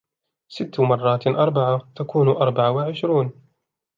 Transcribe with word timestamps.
ست 0.49 0.79
مرات 0.79 1.27
أربعة 1.27 1.91
تكون 1.95 2.27
أربع 2.29 2.69
وعشرون. 2.69 3.33